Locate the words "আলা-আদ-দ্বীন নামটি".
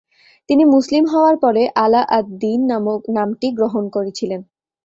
1.75-3.47